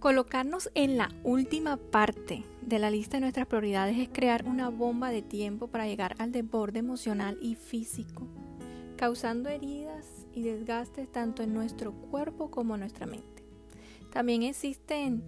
Colocarnos 0.00 0.70
en 0.74 0.96
la 0.96 1.10
última 1.24 1.76
parte 1.76 2.42
de 2.62 2.78
la 2.78 2.90
lista 2.90 3.18
de 3.18 3.20
nuestras 3.20 3.46
prioridades 3.46 3.98
es 3.98 4.08
crear 4.08 4.46
una 4.48 4.70
bomba 4.70 5.10
de 5.10 5.20
tiempo 5.20 5.66
para 5.66 5.86
llegar 5.86 6.16
al 6.18 6.32
desborde 6.32 6.78
emocional 6.78 7.36
y 7.42 7.54
físico, 7.54 8.26
causando 8.96 9.50
heridas 9.50 10.26
y 10.32 10.40
desgastes 10.40 11.12
tanto 11.12 11.42
en 11.42 11.52
nuestro 11.52 11.92
cuerpo 11.92 12.50
como 12.50 12.76
en 12.76 12.80
nuestra 12.80 13.04
mente. 13.04 13.44
También 14.10 14.42
existen 14.42 15.22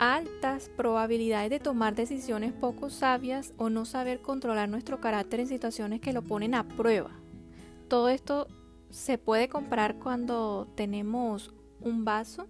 altas 0.00 0.68
probabilidades 0.68 1.50
de 1.50 1.60
tomar 1.60 1.94
decisiones 1.94 2.52
poco 2.52 2.90
sabias 2.90 3.54
o 3.56 3.70
no 3.70 3.84
saber 3.84 4.20
controlar 4.20 4.68
nuestro 4.68 5.00
carácter 5.00 5.38
en 5.38 5.46
situaciones 5.46 6.00
que 6.00 6.12
lo 6.12 6.22
ponen 6.22 6.56
a 6.56 6.66
prueba. 6.66 7.12
Todo 7.86 8.08
esto 8.08 8.48
se 8.90 9.16
puede 9.16 9.48
comparar 9.48 10.00
cuando 10.00 10.66
tenemos 10.74 11.54
un 11.80 12.04
vaso 12.04 12.48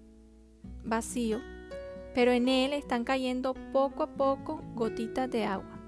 vacío, 0.86 1.40
pero 2.14 2.32
en 2.32 2.48
él 2.48 2.72
están 2.72 3.04
cayendo 3.04 3.54
poco 3.72 4.04
a 4.04 4.14
poco 4.14 4.62
gotitas 4.74 5.30
de 5.30 5.45
agua. 5.45 5.78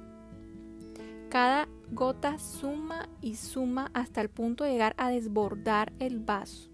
Cada 1.30 1.68
gota 1.92 2.38
suma 2.38 3.08
y 3.20 3.36
suma 3.36 3.90
hasta 3.94 4.20
el 4.20 4.28
punto 4.28 4.64
de 4.64 4.72
llegar 4.72 4.94
a 4.98 5.10
desbordar 5.10 5.92
el 5.98 6.18
vaso. 6.18 6.70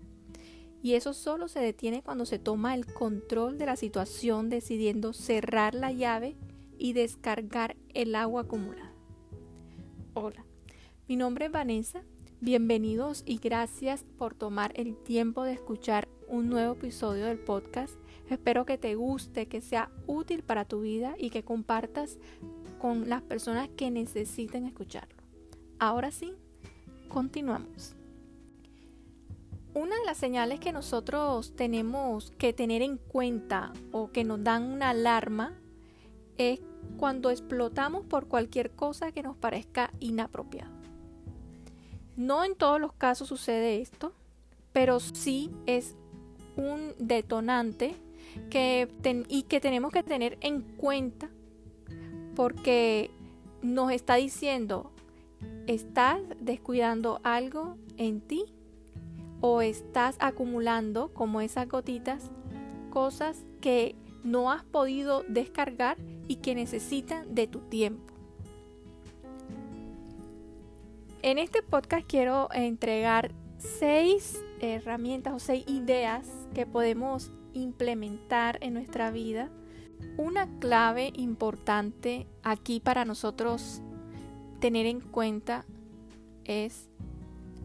Y 0.83 0.95
eso 0.95 1.15
solo 1.15 1.49
se 1.49 1.61
detiene 1.61 2.03
cuando 2.03 2.27
se 2.27 2.39
toma 2.39 2.75
el 2.75 2.87
control 2.93 3.59
de 3.59 3.67
la 3.67 3.77
situación 3.77 4.51
decidiendo 4.51 5.13
cerrar 5.13 5.75
la 5.75 5.93
llave 5.93 6.37
y 6.79 6.93
descargar 6.93 7.77
el 7.95 8.15
agua 8.15 8.43
acumulada. 8.43 8.93
Hola, 10.13 10.45
mi 11.09 11.17
nombre 11.17 11.47
es 11.47 11.53
Vanessa. 11.53 12.03
Bienvenidos 12.41 13.23
y 13.25 13.39
gracias 13.39 14.05
por 14.19 14.35
tomar 14.35 14.73
el 14.77 14.97
tiempo 14.97 15.45
de 15.45 15.53
escuchar 15.53 16.09
un 16.29 16.51
nuevo 16.51 16.75
episodio 16.75 17.25
del 17.27 17.39
podcast 17.39 17.95
Espero 18.31 18.65
que 18.65 18.79
te 18.79 18.95
guste, 18.95 19.47
que 19.47 19.61
sea 19.61 19.91
útil 20.07 20.43
para 20.43 20.65
tu 20.65 20.81
vida 20.81 21.15
y 21.19 21.31
que 21.31 21.45
compartas 21.45 22.19
con 22.81 23.09
las 23.09 23.23
personas 23.23 23.69
que 23.77 23.91
necesiten 23.91 24.67
escucharlo. 24.67 25.23
Ahora 25.79 26.11
sí, 26.11 26.33
continuamos. 27.09 27.95
Una 29.75 29.99
de 29.99 30.05
las 30.05 30.19
señales 30.19 30.61
que 30.61 30.73
nosotros 30.73 31.55
tenemos 31.57 32.31
que 32.39 32.53
tener 32.53 32.81
en 32.81 32.97
cuenta 32.97 33.73
o 33.91 34.13
que 34.13 34.23
nos 34.23 34.43
dan 34.45 34.63
una 34.63 34.91
alarma 34.91 35.53
es 36.39 36.61
cuando 36.97 37.31
explotamos 37.31 38.07
por 38.07 38.29
cualquier 38.29 38.71
cosa 38.71 39.13
que 39.13 39.23
nos 39.23 39.37
parezca 39.37 39.91
inapropiado. 39.99 40.71
No 42.17 42.45
en 42.45 42.55
todos 42.55 42.81
los 42.81 42.93
casos 42.93 43.29
sucede 43.29 43.81
esto, 43.81 44.13
pero 44.73 45.01
sí 45.01 45.51
es 45.67 45.97
un 46.57 46.95
detonante 46.99 47.97
que 48.51 48.89
y 49.29 49.43
que 49.45 49.61
tenemos 49.61 49.93
que 49.93 50.03
tener 50.03 50.39
en 50.41 50.63
cuenta 50.63 51.31
porque 52.35 53.11
nos 53.63 53.91
está 53.93 54.17
diciendo, 54.17 54.91
¿estás 55.67 56.21
descuidando 56.41 57.21
algo 57.23 57.77
en 57.97 58.21
ti? 58.21 58.45
¿O 59.41 59.61
estás 59.61 60.17
acumulando 60.21 61.13
como 61.13 61.41
esas 61.41 61.69
gotitas 61.69 62.31
cosas 62.91 63.45
que 63.61 63.95
no 64.23 64.51
has 64.51 64.65
podido 64.65 65.23
descargar 65.29 65.99
y 66.29 66.37
que 66.37 66.55
necesitan 66.55 67.35
de 67.35 67.47
tu 67.47 67.61
tiempo? 67.61 68.13
En 71.23 71.39
este 71.39 71.63
podcast 71.63 72.07
quiero 72.07 72.49
entregar 72.53 73.33
seis 73.59 74.43
herramientas 74.61 75.33
o 75.35 75.39
seis 75.39 75.65
ideas 75.69 76.29
que 76.55 76.67
podemos 76.67 77.31
implementar 77.55 78.59
en 78.61 78.75
nuestra 78.75 79.11
vida. 79.11 79.51
Una 80.19 80.47
clave 80.59 81.13
importante 81.15 82.27
aquí 82.43 82.81
para 82.81 83.05
nosotros 83.05 83.81
tener 84.61 84.87
en 84.87 85.01
cuenta 85.01 85.65
es 86.45 86.89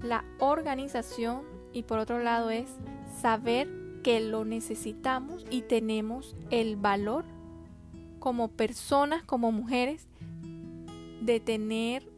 la 0.02 0.24
organización 0.40 1.42
y 1.74 1.84
por 1.84 2.00
otro 2.00 2.20
lado 2.20 2.50
es 2.50 2.70
saber 3.22 3.70
que 4.04 4.22
lo 4.22 4.46
necesitamos 4.46 5.46
y 5.50 5.64
tenemos 5.64 6.36
el 6.50 6.78
valor 6.78 7.26
como 8.20 8.50
personas, 8.50 9.24
como 9.24 9.52
mujeres, 9.52 10.08
de 11.22 11.40
tener 11.40 12.10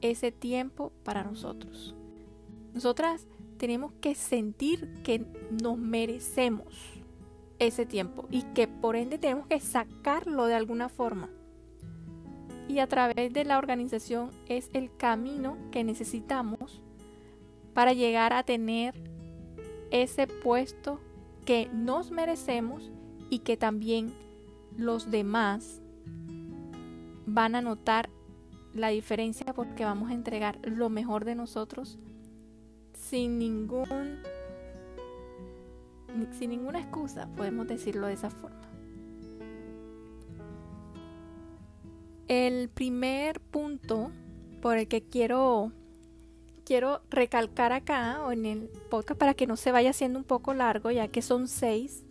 ese 0.00 0.32
tiempo 0.32 0.92
para 1.02 1.24
nosotros. 1.24 1.94
Nosotras 2.74 3.26
tenemos 3.58 3.92
que 4.00 4.14
sentir 4.14 5.02
que 5.02 5.24
nos 5.62 5.76
merecemos 5.76 6.99
ese 7.60 7.86
tiempo 7.86 8.26
y 8.30 8.42
que 8.42 8.66
por 8.66 8.96
ende 8.96 9.18
tenemos 9.18 9.46
que 9.46 9.60
sacarlo 9.60 10.46
de 10.46 10.54
alguna 10.54 10.88
forma. 10.88 11.30
Y 12.68 12.80
a 12.80 12.86
través 12.86 13.32
de 13.32 13.44
la 13.44 13.58
organización 13.58 14.30
es 14.48 14.70
el 14.72 14.94
camino 14.96 15.56
que 15.70 15.84
necesitamos 15.84 16.82
para 17.74 17.92
llegar 17.92 18.32
a 18.32 18.42
tener 18.42 18.94
ese 19.90 20.26
puesto 20.26 21.00
que 21.44 21.68
nos 21.72 22.10
merecemos 22.10 22.90
y 23.28 23.40
que 23.40 23.56
también 23.56 24.12
los 24.76 25.10
demás 25.10 25.80
van 27.26 27.54
a 27.54 27.60
notar 27.60 28.08
la 28.72 28.88
diferencia 28.88 29.52
porque 29.52 29.84
vamos 29.84 30.10
a 30.10 30.14
entregar 30.14 30.58
lo 30.62 30.88
mejor 30.90 31.24
de 31.24 31.34
nosotros 31.34 31.98
sin 32.92 33.38
ningún 33.38 34.20
sin 36.38 36.50
ninguna 36.50 36.80
excusa, 36.80 37.28
podemos 37.36 37.66
decirlo 37.66 38.06
de 38.06 38.14
esa 38.14 38.30
forma. 38.30 38.60
El 42.28 42.68
primer 42.68 43.40
punto 43.40 44.12
por 44.62 44.78
el 44.78 44.86
que 44.86 45.02
quiero 45.02 45.72
quiero 46.64 47.02
recalcar 47.10 47.72
acá 47.72 48.22
o 48.24 48.30
en 48.30 48.46
el 48.46 48.68
podcast 48.90 49.18
para 49.18 49.34
que 49.34 49.48
no 49.48 49.56
se 49.56 49.72
vaya 49.72 49.90
haciendo 49.90 50.20
un 50.20 50.24
poco 50.24 50.54
largo, 50.54 50.92
ya 50.92 51.08
que 51.08 51.20
son 51.20 51.48
seis. 51.48 52.04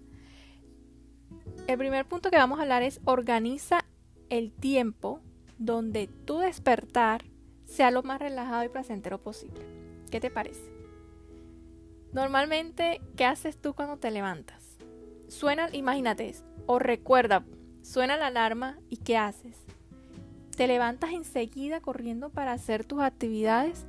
El 1.67 1.77
primer 1.77 2.05
punto 2.05 2.29
que 2.29 2.35
vamos 2.35 2.59
a 2.59 2.63
hablar 2.63 2.83
es 2.83 2.99
organiza 3.05 3.85
el 4.29 4.51
tiempo 4.51 5.21
donde 5.59 6.07
tu 6.25 6.39
despertar 6.39 7.23
sea 7.63 7.89
lo 7.91 8.03
más 8.03 8.19
relajado 8.19 8.65
y 8.65 8.69
placentero 8.69 9.19
posible. 9.19 9.61
¿Qué 10.11 10.19
te 10.19 10.29
parece? 10.29 10.78
Normalmente, 12.11 13.01
¿qué 13.15 13.25
haces 13.25 13.61
tú 13.61 13.73
cuando 13.73 13.97
te 13.97 14.09
levantas? 14.09 14.77
Suena, 15.27 15.69
imagínate, 15.73 16.33
o 16.65 16.79
recuerda, 16.79 17.45
suena 17.83 18.17
la 18.17 18.27
alarma 18.27 18.79
y 18.89 18.97
¿qué 18.97 19.15
haces? 19.15 19.57
¿Te 20.57 20.67
levantas 20.67 21.11
enseguida 21.11 21.81
corriendo 21.81 22.31
para 22.31 22.53
hacer 22.53 22.83
tus 22.83 23.01
actividades 23.01 23.85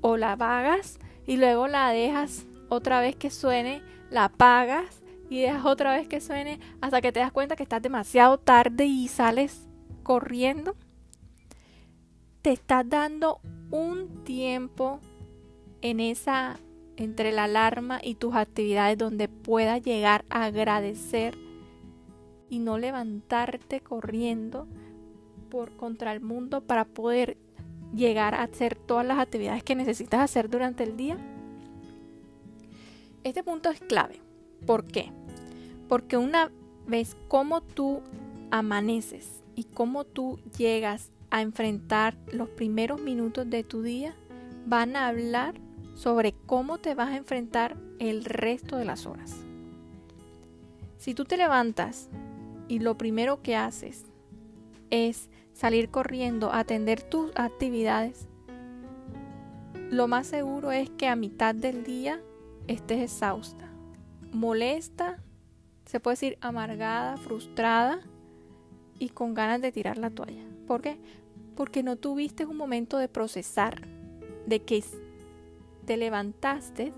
o 0.00 0.16
la 0.16 0.32
apagas 0.32 0.98
y 1.26 1.36
luego 1.36 1.68
la 1.68 1.90
dejas 1.90 2.46
otra 2.70 3.00
vez 3.00 3.16
que 3.16 3.30
suene, 3.30 3.82
la 4.10 4.24
apagas 4.24 5.02
y 5.28 5.42
dejas 5.42 5.66
otra 5.66 5.94
vez 5.94 6.08
que 6.08 6.22
suene 6.22 6.58
hasta 6.80 7.02
que 7.02 7.12
te 7.12 7.20
das 7.20 7.32
cuenta 7.32 7.54
que 7.54 7.62
estás 7.64 7.82
demasiado 7.82 8.38
tarde 8.38 8.86
y 8.86 9.08
sales 9.08 9.68
corriendo? 10.02 10.74
Te 12.40 12.52
estás 12.52 12.88
dando 12.88 13.40
un 13.70 14.24
tiempo 14.24 15.00
en 15.82 16.00
esa 16.00 16.58
entre 16.98 17.30
la 17.30 17.44
alarma 17.44 18.00
y 18.02 18.16
tus 18.16 18.34
actividades 18.34 18.98
donde 18.98 19.28
puedas 19.28 19.80
llegar 19.82 20.24
a 20.30 20.44
agradecer 20.44 21.38
y 22.50 22.58
no 22.58 22.76
levantarte 22.76 23.80
corriendo 23.80 24.66
por 25.48 25.76
contra 25.76 26.12
el 26.12 26.20
mundo 26.20 26.60
para 26.60 26.84
poder 26.84 27.36
llegar 27.94 28.34
a 28.34 28.42
hacer 28.42 28.74
todas 28.74 29.06
las 29.06 29.18
actividades 29.18 29.62
que 29.62 29.76
necesitas 29.76 30.20
hacer 30.20 30.50
durante 30.50 30.82
el 30.82 30.96
día? 30.96 31.16
Este 33.22 33.44
punto 33.44 33.70
es 33.70 33.80
clave. 33.80 34.20
¿Por 34.66 34.84
qué? 34.84 35.12
Porque 35.88 36.16
una 36.16 36.50
vez 36.86 37.16
como 37.28 37.60
tú 37.60 38.00
amaneces 38.50 39.44
y 39.54 39.64
cómo 39.64 40.04
tú 40.04 40.40
llegas 40.56 41.10
a 41.30 41.42
enfrentar 41.42 42.16
los 42.32 42.48
primeros 42.48 43.00
minutos 43.00 43.48
de 43.48 43.62
tu 43.62 43.82
día, 43.82 44.16
van 44.66 44.96
a 44.96 45.06
hablar 45.06 45.54
sobre 45.98 46.32
cómo 46.46 46.78
te 46.78 46.94
vas 46.94 47.08
a 47.08 47.16
enfrentar 47.16 47.76
el 47.98 48.24
resto 48.24 48.76
de 48.76 48.84
las 48.84 49.04
horas. 49.04 49.34
Si 50.96 51.12
tú 51.12 51.24
te 51.24 51.36
levantas 51.36 52.08
y 52.68 52.78
lo 52.78 52.96
primero 52.96 53.42
que 53.42 53.56
haces 53.56 54.04
es 54.90 55.28
salir 55.54 55.90
corriendo 55.90 56.52
a 56.52 56.60
atender 56.60 57.02
tus 57.02 57.32
actividades, 57.34 58.28
lo 59.90 60.06
más 60.06 60.28
seguro 60.28 60.70
es 60.70 60.88
que 60.88 61.08
a 61.08 61.16
mitad 61.16 61.52
del 61.52 61.82
día 61.82 62.20
estés 62.68 63.00
exhausta, 63.00 63.68
molesta, 64.32 65.18
se 65.84 65.98
puede 65.98 66.12
decir 66.12 66.38
amargada, 66.40 67.16
frustrada 67.16 67.98
y 69.00 69.08
con 69.08 69.34
ganas 69.34 69.60
de 69.60 69.72
tirar 69.72 69.98
la 69.98 70.10
toalla. 70.10 70.44
¿Por 70.68 70.80
qué? 70.80 70.96
Porque 71.56 71.82
no 71.82 71.96
tuviste 71.96 72.46
un 72.46 72.56
momento 72.56 72.98
de 72.98 73.08
procesar, 73.08 73.88
de 74.46 74.62
que 74.62 74.76
te 75.88 75.96
levantaste, 75.96 76.92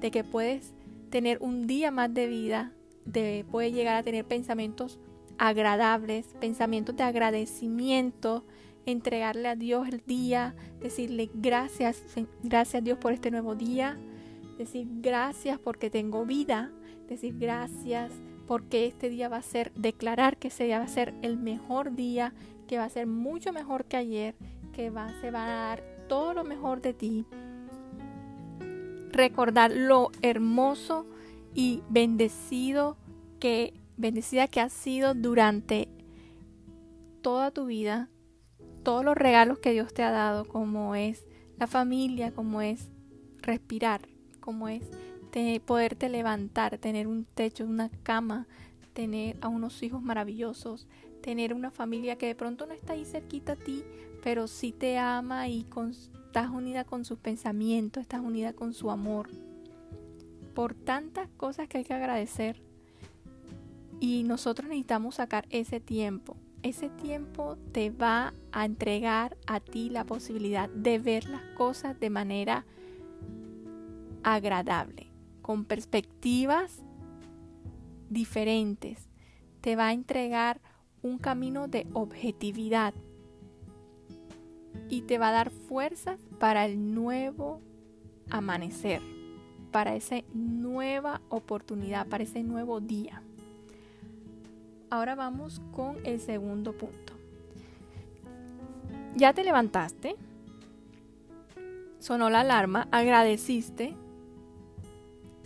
de 0.00 0.10
que 0.10 0.24
puedes 0.24 0.72
tener 1.10 1.36
un 1.42 1.66
día 1.66 1.90
más 1.90 2.12
de 2.14 2.26
vida 2.26 2.72
de, 3.04 3.44
puede 3.50 3.70
llegar 3.70 3.96
a 3.96 4.02
tener 4.02 4.24
pensamientos 4.24 4.98
agradables, 5.36 6.34
pensamientos 6.40 6.96
de 6.96 7.02
agradecimiento, 7.02 8.46
entregarle 8.86 9.46
a 9.46 9.56
Dios 9.56 9.88
el 9.88 10.02
día, 10.06 10.54
decirle 10.80 11.28
gracias, 11.34 12.02
gracias 12.42 12.82
Dios 12.82 12.96
por 12.96 13.12
este 13.12 13.30
nuevo 13.30 13.56
día, 13.56 13.98
decir 14.56 14.88
gracias 15.02 15.58
porque 15.58 15.90
tengo 15.90 16.24
vida, 16.24 16.72
decir 17.06 17.36
gracias 17.38 18.10
porque 18.46 18.86
este 18.86 19.10
día 19.10 19.28
va 19.28 19.36
a 19.36 19.42
ser, 19.42 19.70
declarar 19.74 20.38
que 20.38 20.48
ese 20.48 20.64
día 20.64 20.78
va 20.78 20.84
a 20.84 20.88
ser 20.88 21.12
el 21.20 21.36
mejor 21.36 21.94
día, 21.94 22.32
que 22.68 22.78
va 22.78 22.84
a 22.84 22.88
ser 22.88 23.06
mucho 23.06 23.52
mejor 23.52 23.84
que 23.84 23.98
ayer, 23.98 24.34
que 24.72 24.88
va, 24.88 25.12
se 25.20 25.30
va 25.30 25.44
a 25.44 25.68
dar 25.68 25.82
todo 26.08 26.32
lo 26.32 26.42
mejor 26.42 26.80
de 26.80 26.94
ti. 26.94 27.26
Recordar 29.14 29.70
lo 29.70 30.10
hermoso 30.22 31.06
y 31.54 31.82
bendecido 31.88 32.96
que 33.38 33.72
bendecida 33.96 34.48
que 34.48 34.60
has 34.60 34.72
sido 34.72 35.14
durante 35.14 35.88
toda 37.22 37.52
tu 37.52 37.66
vida, 37.66 38.10
todos 38.82 39.04
los 39.04 39.16
regalos 39.16 39.60
que 39.60 39.70
Dios 39.70 39.94
te 39.94 40.02
ha 40.02 40.10
dado, 40.10 40.46
como 40.46 40.96
es 40.96 41.24
la 41.58 41.68
familia, 41.68 42.32
como 42.32 42.60
es 42.60 42.90
respirar, 43.38 44.08
como 44.40 44.68
es 44.68 44.82
poderte 45.64 46.08
levantar, 46.08 46.78
tener 46.78 47.06
un 47.06 47.24
techo, 47.24 47.64
una 47.64 47.90
cama, 48.02 48.48
tener 48.94 49.36
a 49.40 49.48
unos 49.48 49.82
hijos 49.84 50.02
maravillosos, 50.02 50.88
tener 51.22 51.54
una 51.54 51.70
familia 51.70 52.16
que 52.16 52.26
de 52.26 52.34
pronto 52.34 52.66
no 52.66 52.74
está 52.74 52.94
ahí 52.94 53.04
cerquita 53.04 53.52
a 53.52 53.56
ti, 53.56 53.84
pero 54.24 54.48
sí 54.48 54.72
te 54.72 54.98
ama 54.98 55.48
y 55.48 55.64
estás 56.34 56.50
unida 56.50 56.82
con 56.82 57.04
sus 57.04 57.20
pensamientos, 57.20 58.00
estás 58.00 58.20
unida 58.20 58.54
con 58.54 58.74
su 58.74 58.90
amor. 58.90 59.28
Por 60.52 60.74
tantas 60.74 61.28
cosas 61.36 61.68
que 61.68 61.78
hay 61.78 61.84
que 61.84 61.94
agradecer. 61.94 62.60
Y 64.00 64.24
nosotros 64.24 64.68
necesitamos 64.68 65.14
sacar 65.14 65.46
ese 65.50 65.78
tiempo. 65.78 66.36
Ese 66.64 66.88
tiempo 66.88 67.56
te 67.70 67.90
va 67.90 68.34
a 68.50 68.64
entregar 68.64 69.36
a 69.46 69.60
ti 69.60 69.90
la 69.90 70.02
posibilidad 70.06 70.68
de 70.68 70.98
ver 70.98 71.28
las 71.28 71.42
cosas 71.56 72.00
de 72.00 72.10
manera 72.10 72.64
agradable, 74.24 75.12
con 75.40 75.64
perspectivas 75.64 76.82
diferentes. 78.10 79.08
Te 79.60 79.76
va 79.76 79.86
a 79.86 79.92
entregar 79.92 80.60
un 81.00 81.18
camino 81.18 81.68
de 81.68 81.86
objetividad 81.92 82.92
y 84.94 85.02
te 85.02 85.18
va 85.18 85.30
a 85.30 85.32
dar 85.32 85.50
fuerzas 85.50 86.20
para 86.38 86.66
el 86.66 86.94
nuevo 86.94 87.60
amanecer, 88.30 89.02
para 89.72 89.96
esa 89.96 90.20
nueva 90.32 91.20
oportunidad, 91.30 92.06
para 92.06 92.22
ese 92.22 92.44
nuevo 92.44 92.80
día. 92.80 93.20
Ahora 94.90 95.16
vamos 95.16 95.60
con 95.72 95.96
el 96.04 96.20
segundo 96.20 96.72
punto. 96.74 97.12
Ya 99.16 99.32
te 99.32 99.42
levantaste, 99.42 100.14
sonó 101.98 102.30
la 102.30 102.40
alarma, 102.40 102.86
agradeciste, 102.92 103.96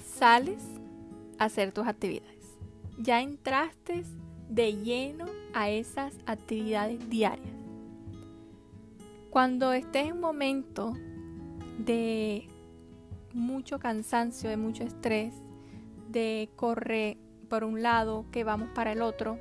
sales 0.05 0.63
a 1.39 1.47
hacer 1.47 1.73
tus 1.73 1.87
actividades. 1.87 2.55
Ya 2.99 3.23
entraste 3.23 4.05
de 4.51 4.75
lleno 4.75 5.25
a 5.55 5.71
esas 5.71 6.13
actividades 6.27 7.09
diarias. 7.09 7.58
Cuando 9.31 9.73
estés 9.73 10.07
en 10.07 10.15
un 10.15 10.21
momento 10.21 10.95
de 11.79 12.49
mucho 13.35 13.79
cansancio, 13.79 14.49
de 14.49 14.57
mucho 14.57 14.85
estrés, 14.85 15.35
de 16.09 16.49
correr 16.57 17.19
por 17.49 17.65
un 17.65 17.83
lado 17.83 18.25
que 18.33 18.45
vamos 18.45 18.71
para 18.75 18.93
el 18.93 19.03
otro, 19.03 19.39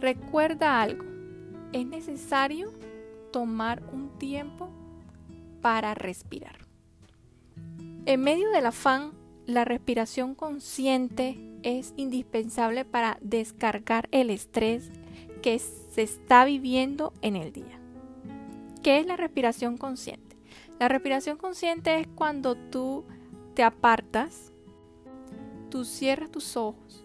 recuerda 0.00 0.80
algo. 0.80 1.04
Es 1.72 1.86
necesario 1.86 2.72
tomar 3.32 3.82
un 3.92 4.16
tiempo 4.18 4.70
para 5.60 5.94
respirar. 5.94 6.58
En 8.06 8.20
medio 8.22 8.50
del 8.50 8.66
afán, 8.66 9.12
la 9.46 9.64
respiración 9.64 10.34
consciente 10.34 11.38
es 11.64 11.92
indispensable 11.96 12.84
para 12.84 13.18
descargar 13.20 14.08
el 14.12 14.30
estrés 14.30 14.90
que 15.42 15.58
se 15.58 16.02
está 16.02 16.44
viviendo 16.44 17.12
en 17.20 17.34
el 17.34 17.52
día. 17.52 17.80
¿Qué 18.86 19.00
es 19.00 19.06
la 19.06 19.16
respiración 19.16 19.78
consciente? 19.78 20.36
La 20.78 20.86
respiración 20.86 21.38
consciente 21.38 21.98
es 21.98 22.06
cuando 22.06 22.54
tú 22.54 23.04
te 23.54 23.64
apartas, 23.64 24.52
tú 25.70 25.84
cierras 25.84 26.30
tus 26.30 26.56
ojos, 26.56 27.04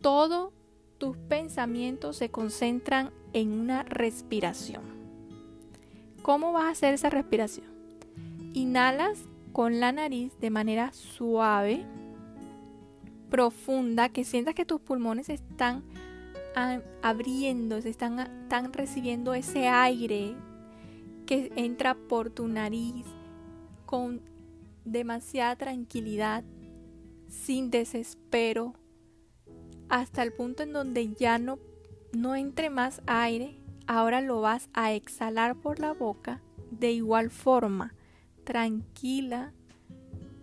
todos 0.00 0.52
tus 0.98 1.16
pensamientos 1.16 2.18
se 2.18 2.30
concentran 2.30 3.10
en 3.32 3.50
una 3.50 3.82
respiración. 3.82 4.84
¿Cómo 6.22 6.52
vas 6.52 6.66
a 6.66 6.70
hacer 6.70 6.94
esa 6.94 7.10
respiración? 7.10 7.66
Inhalas 8.52 9.24
con 9.52 9.80
la 9.80 9.90
nariz 9.90 10.38
de 10.38 10.50
manera 10.50 10.92
suave, 10.92 11.84
profunda, 13.28 14.08
que 14.08 14.22
sientas 14.22 14.54
que 14.54 14.64
tus 14.64 14.80
pulmones 14.80 15.30
están 15.30 15.82
abriendo, 17.02 17.78
están, 17.78 18.20
están 18.20 18.72
recibiendo 18.72 19.34
ese 19.34 19.66
aire 19.66 20.36
que 21.32 21.50
entra 21.56 21.94
por 21.94 22.28
tu 22.28 22.46
nariz 22.46 23.06
con 23.86 24.20
demasiada 24.84 25.56
tranquilidad, 25.56 26.44
sin 27.26 27.70
desespero, 27.70 28.74
hasta 29.88 30.22
el 30.22 30.34
punto 30.34 30.62
en 30.62 30.74
donde 30.74 31.14
ya 31.14 31.38
no, 31.38 31.58
no 32.12 32.36
entre 32.36 32.68
más 32.68 33.00
aire, 33.06 33.58
ahora 33.86 34.20
lo 34.20 34.42
vas 34.42 34.68
a 34.74 34.92
exhalar 34.92 35.56
por 35.56 35.80
la 35.80 35.94
boca 35.94 36.42
de 36.70 36.92
igual 36.92 37.30
forma 37.30 37.94
tranquila, 38.44 39.54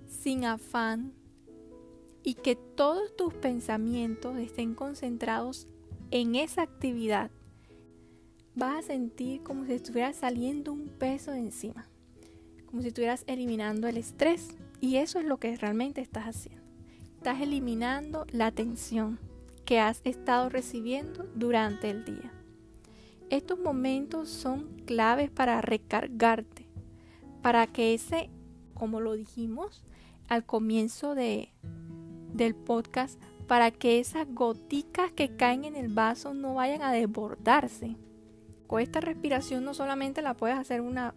sin 0.08 0.44
afán, 0.44 1.14
y 2.24 2.34
que 2.34 2.56
todos 2.56 3.16
tus 3.16 3.32
pensamientos 3.36 4.40
estén 4.40 4.74
concentrados 4.74 5.68
en 6.10 6.34
esa 6.34 6.64
actividad, 6.64 7.30
vas 8.60 8.86
a 8.86 8.88
sentir 8.88 9.42
como 9.42 9.66
si 9.66 9.74
estuvieras 9.74 10.18
saliendo 10.18 10.72
un 10.72 10.90
peso 10.90 11.32
de 11.32 11.40
encima, 11.40 11.88
como 12.68 12.82
si 12.82 12.90
estuvieras 12.90 13.24
eliminando 13.26 13.88
el 13.88 13.98
estrés. 13.98 14.50
Y 14.80 14.98
eso 14.98 15.20
es 15.20 15.26
lo 15.26 15.38
que 15.38 15.56
realmente 15.56 16.02
estás 16.02 16.26
haciendo. 16.26 16.62
Estás 17.18 17.42
eliminando 17.42 18.26
la 18.32 18.52
tensión 18.52 19.20
que 19.66 19.80
has 19.80 20.02
estado 20.04 20.50
recibiendo 20.50 21.26
durante 21.36 21.90
el 21.90 22.06
día. 22.06 22.32
Estos 23.30 23.60
momentos 23.60 24.30
son 24.30 24.70
claves 24.86 25.30
para 25.30 25.62
recargarte 25.62 26.70
para 27.42 27.68
que 27.68 27.94
ese, 27.94 28.30
como 28.74 29.00
lo 29.00 29.14
dijimos 29.14 29.84
al 30.28 30.46
comienzo 30.46 31.16
de, 31.16 31.54
del 32.34 32.56
podcast, 32.56 33.22
para 33.48 33.72
que 33.72 34.00
esas 34.00 34.28
goticas 34.34 35.12
que 35.12 35.36
caen 35.36 35.66
en 35.66 35.76
el 35.76 35.90
vaso 35.90 36.34
no 36.34 36.56
vayan 36.56 36.82
a 36.82 36.92
desbordarse. 36.92 37.96
Con 38.70 38.82
esta 38.82 39.02
respiración 39.02 39.66
no 39.66 39.74
solamente 39.74 40.22
la 40.22 40.36
puedes 40.36 40.56
hacer 40.56 40.82
una, 40.82 41.16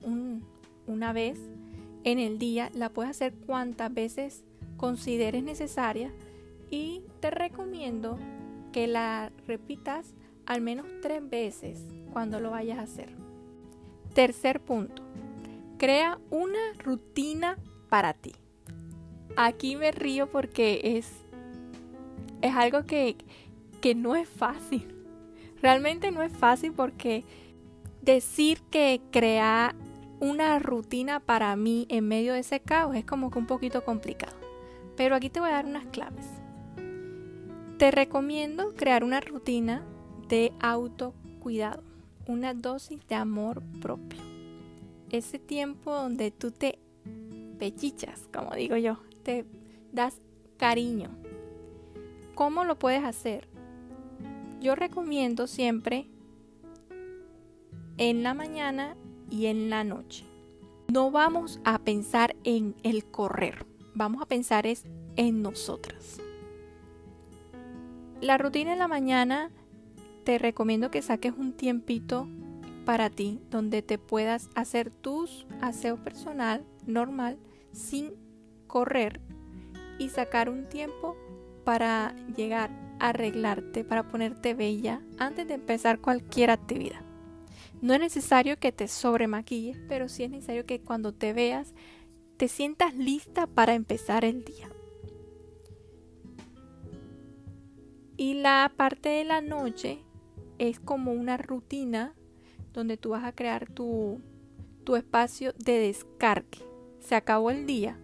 una 0.86 1.12
vez 1.12 1.38
en 2.02 2.18
el 2.18 2.38
día, 2.38 2.70
la 2.72 2.88
puedes 2.88 3.10
hacer 3.10 3.34
cuantas 3.34 3.92
veces 3.92 4.42
consideres 4.78 5.42
necesaria 5.42 6.10
y 6.70 7.02
te 7.20 7.30
recomiendo 7.30 8.18
que 8.72 8.86
la 8.86 9.30
repitas 9.46 10.14
al 10.46 10.62
menos 10.62 10.86
tres 11.02 11.28
veces 11.28 11.84
cuando 12.10 12.40
lo 12.40 12.52
vayas 12.52 12.78
a 12.78 12.84
hacer. 12.84 13.10
Tercer 14.14 14.58
punto, 14.58 15.02
Crea 15.76 16.18
una 16.30 16.60
rutina 16.78 17.58
para 17.90 18.14
ti. 18.14 18.32
Aquí 19.36 19.76
me 19.76 19.90
río 19.90 20.30
porque 20.30 20.80
es, 20.96 21.10
es 22.40 22.54
algo 22.54 22.86
que, 22.86 23.16
que 23.82 23.94
no 23.94 24.16
es 24.16 24.26
fácil. 24.26 24.86
Realmente 25.60 26.10
no 26.12 26.22
es 26.22 26.32
fácil 26.32 26.72
porque 26.72 27.24
decir 28.02 28.60
que 28.70 29.00
crea 29.10 29.74
una 30.20 30.58
rutina 30.58 31.20
para 31.20 31.56
mí 31.56 31.86
en 31.88 32.06
medio 32.06 32.34
de 32.34 32.40
ese 32.40 32.60
caos 32.60 32.94
es 32.94 33.04
como 33.04 33.30
que 33.30 33.38
un 33.38 33.46
poquito 33.46 33.84
complicado. 33.84 34.36
Pero 34.96 35.14
aquí 35.16 35.30
te 35.30 35.40
voy 35.40 35.48
a 35.48 35.54
dar 35.54 35.66
unas 35.66 35.86
claves. 35.86 36.26
Te 37.78 37.90
recomiendo 37.90 38.74
crear 38.74 39.02
una 39.02 39.20
rutina 39.20 39.82
de 40.28 40.52
autocuidado, 40.60 41.82
una 42.26 42.54
dosis 42.54 43.06
de 43.08 43.14
amor 43.14 43.62
propio 43.80 44.32
ese 45.12 45.38
tiempo 45.38 45.92
donde 45.92 46.30
tú 46.30 46.50
te 46.50 46.78
pechichas, 47.58 48.28
como 48.32 48.54
digo 48.54 48.76
yo, 48.76 48.98
te 49.22 49.44
das 49.92 50.16
cariño. 50.56 51.10
¿Cómo 52.34 52.64
lo 52.64 52.78
puedes 52.78 53.04
hacer? 53.04 53.46
Yo 54.60 54.74
recomiendo 54.74 55.46
siempre 55.46 56.06
en 57.98 58.22
la 58.22 58.34
mañana 58.34 58.96
y 59.30 59.46
en 59.46 59.70
la 59.70 59.84
noche. 59.84 60.24
No 60.92 61.10
vamos 61.10 61.60
a 61.64 61.78
pensar 61.78 62.36
en 62.44 62.74
el 62.82 63.04
correr, 63.04 63.66
vamos 63.94 64.22
a 64.22 64.26
pensar 64.26 64.66
es 64.66 64.84
en 65.16 65.42
nosotras. 65.42 66.20
La 68.20 68.38
rutina 68.38 68.72
en 68.72 68.78
la 68.78 68.88
mañana 68.88 69.50
te 70.24 70.38
recomiendo 70.38 70.90
que 70.90 71.02
saques 71.02 71.32
un 71.36 71.52
tiempito 71.52 72.28
para 72.84 73.10
ti 73.10 73.40
donde 73.50 73.82
te 73.82 73.98
puedas 73.98 74.48
hacer 74.54 74.90
tus 74.90 75.46
aseo 75.60 75.96
personal 75.96 76.64
normal 76.86 77.38
sin 77.72 78.12
correr 78.66 79.20
y 79.98 80.08
sacar 80.08 80.48
un 80.48 80.68
tiempo 80.68 81.16
para 81.64 82.14
llegar 82.36 82.70
a 82.98 83.10
arreglarte, 83.10 83.84
para 83.84 84.08
ponerte 84.08 84.54
bella 84.54 85.00
antes 85.18 85.46
de 85.46 85.54
empezar 85.54 86.00
cualquier 86.00 86.50
actividad. 86.50 87.01
No 87.82 87.94
es 87.94 88.00
necesario 88.00 88.58
que 88.58 88.70
te 88.70 88.86
sobremaquilles, 88.86 89.76
pero 89.88 90.08
sí 90.08 90.22
es 90.22 90.30
necesario 90.30 90.64
que 90.64 90.80
cuando 90.80 91.12
te 91.12 91.32
veas 91.32 91.74
te 92.36 92.46
sientas 92.46 92.94
lista 92.94 93.48
para 93.48 93.74
empezar 93.74 94.24
el 94.24 94.44
día. 94.44 94.70
Y 98.16 98.34
la 98.34 98.72
parte 98.76 99.08
de 99.08 99.24
la 99.24 99.40
noche 99.40 100.04
es 100.58 100.78
como 100.78 101.10
una 101.10 101.36
rutina 101.36 102.14
donde 102.72 102.96
tú 102.96 103.10
vas 103.10 103.24
a 103.24 103.32
crear 103.32 103.68
tu, 103.68 104.20
tu 104.84 104.94
espacio 104.94 105.52
de 105.58 105.80
descargue. 105.80 106.60
Se 107.00 107.16
acabó 107.16 107.50
el 107.50 107.66
día, 107.66 107.98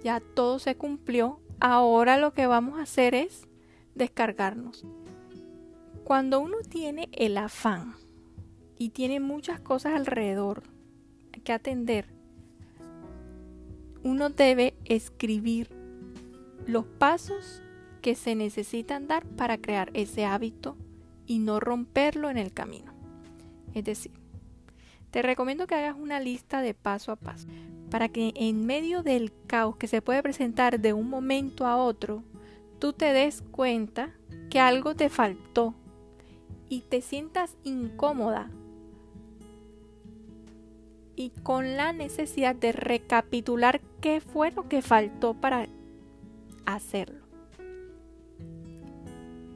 ya 0.00 0.20
todo 0.20 0.60
se 0.60 0.76
cumplió, 0.76 1.40
ahora 1.58 2.18
lo 2.18 2.34
que 2.34 2.46
vamos 2.46 2.78
a 2.78 2.82
hacer 2.82 3.16
es 3.16 3.48
descargarnos. 3.96 4.86
Cuando 6.04 6.38
uno 6.38 6.58
tiene 6.70 7.08
el 7.10 7.36
afán 7.36 7.96
y 8.78 8.90
tiene 8.90 9.20
muchas 9.20 9.60
cosas 9.60 9.94
alrededor 9.94 10.62
que 11.44 11.52
atender, 11.52 12.06
uno 14.02 14.30
debe 14.30 14.74
escribir 14.84 15.70
los 16.66 16.84
pasos 16.84 17.62
que 18.02 18.14
se 18.14 18.34
necesitan 18.34 19.06
dar 19.06 19.26
para 19.26 19.58
crear 19.58 19.90
ese 19.94 20.24
hábito 20.24 20.76
y 21.26 21.38
no 21.38 21.60
romperlo 21.60 22.30
en 22.30 22.38
el 22.38 22.52
camino. 22.52 22.92
Es 23.74 23.84
decir, 23.84 24.12
te 25.10 25.22
recomiendo 25.22 25.66
que 25.66 25.74
hagas 25.74 25.96
una 25.98 26.20
lista 26.20 26.60
de 26.60 26.74
paso 26.74 27.12
a 27.12 27.16
paso 27.16 27.48
para 27.90 28.08
que 28.08 28.32
en 28.36 28.66
medio 28.66 29.02
del 29.02 29.32
caos 29.46 29.76
que 29.76 29.88
se 29.88 30.02
puede 30.02 30.22
presentar 30.22 30.80
de 30.80 30.92
un 30.92 31.08
momento 31.08 31.66
a 31.66 31.76
otro, 31.76 32.22
tú 32.78 32.92
te 32.92 33.12
des 33.12 33.42
cuenta 33.50 34.14
que 34.50 34.60
algo 34.60 34.94
te 34.94 35.08
faltó 35.08 35.74
y 36.68 36.82
te 36.82 37.00
sientas 37.00 37.56
incómoda 37.64 38.50
y 41.18 41.30
con 41.42 41.76
la 41.76 41.92
necesidad 41.92 42.54
de 42.54 42.70
recapitular 42.70 43.80
qué 44.00 44.20
fue 44.20 44.52
lo 44.52 44.68
que 44.68 44.82
faltó 44.82 45.34
para 45.34 45.66
hacerlo. 46.64 47.26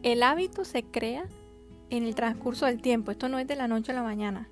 El 0.02 0.24
hábito 0.24 0.64
se 0.64 0.82
crea 0.82 1.24
en 1.88 2.02
el 2.02 2.16
transcurso 2.16 2.66
del 2.66 2.82
tiempo. 2.82 3.12
Esto 3.12 3.28
no 3.28 3.38
es 3.38 3.46
de 3.46 3.54
la 3.54 3.68
noche 3.68 3.92
a 3.92 3.94
la 3.94 4.02
mañana. 4.02 4.48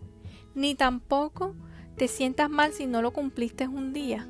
Ni 0.55 0.77
tampoco 0.77 1.57
te 1.97 2.07
sientas 2.07 2.49
mal 2.49 2.73
si 2.73 2.87
no 2.87 3.03
lo 3.03 3.13
cumpliste 3.13 3.67
un 3.67 3.93
día. 3.93 4.29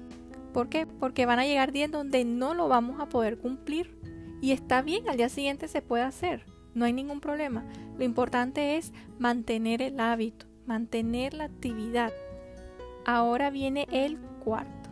¿Por 0.54 0.70
qué? 0.70 0.86
Porque 0.86 1.26
van 1.26 1.38
a 1.38 1.44
llegar 1.44 1.72
días 1.72 1.90
donde 1.90 2.24
no 2.24 2.54
lo 2.54 2.68
vamos 2.68 2.98
a 2.98 3.10
poder 3.10 3.36
cumplir. 3.36 3.94
Y 4.40 4.52
está 4.52 4.80
bien, 4.80 5.06
al 5.06 5.18
día 5.18 5.28
siguiente 5.28 5.68
se 5.68 5.82
puede 5.82 6.04
hacer. 6.04 6.46
No 6.72 6.86
hay 6.86 6.94
ningún 6.94 7.20
problema. 7.20 7.62
Lo 7.98 8.04
importante 8.04 8.78
es 8.78 8.94
mantener 9.18 9.82
el 9.82 10.00
hábito, 10.00 10.46
mantener 10.64 11.34
la 11.34 11.44
actividad. 11.44 12.10
Ahora 13.04 13.50
viene 13.50 13.86
el 13.90 14.18
cuarto. 14.44 14.90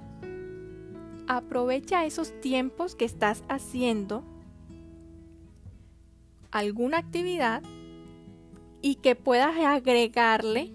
Aprovecha 1.27 2.05
esos 2.07 2.33
tiempos 2.41 2.95
que 2.95 3.05
estás 3.05 3.45
haciendo 3.49 4.25
alguna 6.51 6.99
actividad 6.99 7.63
y 8.81 8.97
que 8.97 9.15
puedas 9.15 9.57
agregarle 9.59 10.73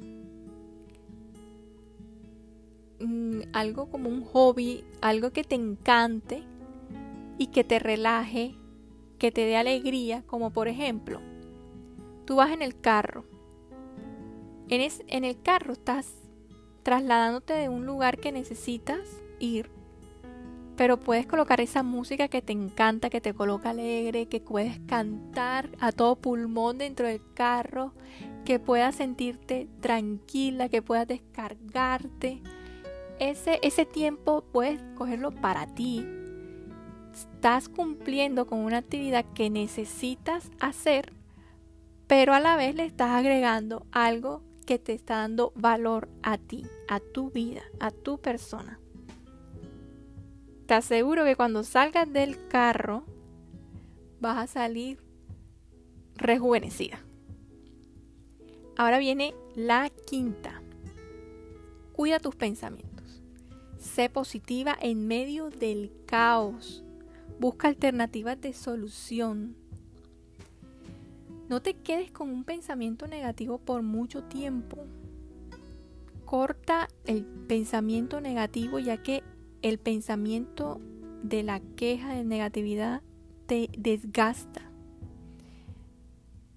mm, 2.99 3.41
algo 3.53 3.89
como 3.89 4.09
un 4.09 4.23
hobby, 4.23 4.83
algo 5.01 5.31
que 5.31 5.43
te 5.43 5.55
encante 5.55 6.43
y 7.37 7.47
que 7.47 7.63
te 7.63 7.79
relaje, 7.79 8.55
que 9.17 9.31
te 9.31 9.41
dé 9.41 9.57
alegría, 9.57 10.23
como 10.27 10.51
por 10.51 10.67
ejemplo, 10.67 11.19
tú 12.25 12.35
vas 12.35 12.51
en 12.51 12.61
el 12.61 12.79
carro. 12.79 13.25
En, 14.69 14.89
en 15.07 15.23
el 15.23 15.41
carro 15.41 15.73
estás 15.73 16.22
trasladándote 16.83 17.53
de 17.53 17.69
un 17.69 17.85
lugar 17.85 18.17
que 18.17 18.31
necesitas 18.31 18.99
ir 19.39 19.69
pero 20.75 20.99
puedes 20.99 21.27
colocar 21.27 21.61
esa 21.61 21.83
música 21.83 22.27
que 22.27 22.41
te 22.41 22.53
encanta, 22.53 23.09
que 23.09 23.21
te 23.21 23.33
coloca 23.33 23.69
alegre, 23.69 24.27
que 24.27 24.39
puedes 24.39 24.79
cantar 24.87 25.69
a 25.79 25.91
todo 25.91 26.15
pulmón 26.15 26.79
dentro 26.79 27.07
del 27.07 27.21
carro, 27.33 27.93
que 28.43 28.59
puedas 28.59 28.95
sentirte 28.95 29.67
tranquila, 29.81 30.69
que 30.69 30.81
puedas 30.81 31.07
descargarte. 31.07 32.41
Ese, 33.19 33.59
ese 33.61 33.85
tiempo 33.85 34.43
puedes 34.51 34.81
cogerlo 34.95 35.31
para 35.31 35.67
ti. 35.67 36.05
Estás 37.13 37.69
cumpliendo 37.69 38.47
con 38.47 38.59
una 38.59 38.79
actividad 38.79 39.25
que 39.35 39.51
necesitas 39.51 40.49
hacer, 40.59 41.13
pero 42.07 42.33
a 42.33 42.39
la 42.39 42.55
vez 42.55 42.73
le 42.73 42.85
estás 42.85 43.11
agregando 43.11 43.85
algo 43.91 44.41
que 44.65 44.79
te 44.79 44.93
está 44.93 45.17
dando 45.17 45.51
valor 45.55 46.09
a 46.21 46.37
ti, 46.37 46.65
a 46.87 46.99
tu 46.99 47.31
vida, 47.31 47.63
a 47.79 47.91
tu 47.91 48.19
persona 48.19 48.79
te 50.65 50.73
aseguro 50.73 51.25
que 51.25 51.35
cuando 51.35 51.63
salgas 51.63 52.11
del 52.11 52.47
carro 52.47 53.05
vas 54.19 54.37
a 54.37 54.47
salir 54.47 54.99
rejuvenecida. 56.15 57.03
Ahora 58.77 58.97
viene 58.97 59.35
la 59.55 59.91
quinta. 60.07 60.61
Cuida 61.91 62.19
tus 62.19 62.35
pensamientos. 62.35 63.21
Sé 63.77 64.09
positiva 64.09 64.75
en 64.81 65.07
medio 65.07 65.49
del 65.49 65.91
caos. 66.05 66.83
Busca 67.39 67.67
alternativas 67.67 68.39
de 68.39 68.53
solución. 68.53 69.57
No 71.49 71.61
te 71.61 71.73
quedes 71.73 72.11
con 72.11 72.29
un 72.29 72.43
pensamiento 72.43 73.07
negativo 73.07 73.57
por 73.57 73.81
mucho 73.81 74.23
tiempo. 74.23 74.85
Corta 76.25 76.87
el 77.05 77.25
pensamiento 77.25 78.21
negativo 78.21 78.79
ya 78.79 79.03
que 79.03 79.23
el 79.61 79.77
pensamiento 79.77 80.79
de 81.21 81.43
la 81.43 81.59
queja, 81.59 82.13
de 82.13 82.23
negatividad, 82.23 83.01
te 83.45 83.69
desgasta. 83.77 84.61